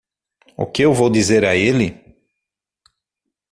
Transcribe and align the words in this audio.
O 0.57 0.65
que 0.65 0.81
eu 0.83 0.95
vou 0.95 1.11
dizer 1.11 1.45
a 1.45 1.55
ele? 1.55 1.93